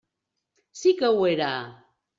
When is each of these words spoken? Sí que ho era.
Sí 0.81 0.95
que 1.03 1.13
ho 1.19 1.23
era. 1.37 1.53